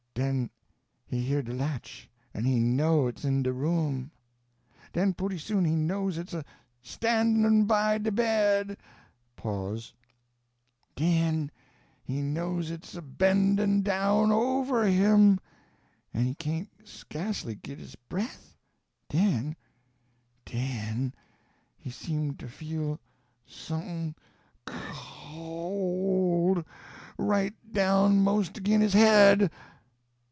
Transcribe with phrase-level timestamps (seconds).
[0.13, 0.51] _Den
[1.07, 4.11] he hear de latch, en he _know _it's in de room!
[4.93, 6.43] Den pooty soon he know it's a
[6.83, 8.77] stannin' by de bed!
[10.95, 11.49] Den
[12.03, 15.39] he know it's a bendin' down over him
[16.13, 18.57] en he cain't skasely git his breath!
[19.09, 19.55] Den
[20.45, 21.15] den
[21.77, 22.99] he seem to feel
[23.47, 24.15] someth'n'
[24.69, 24.73] c
[25.31, 26.67] o l d,
[27.17, 29.49] right down 'most agin his head!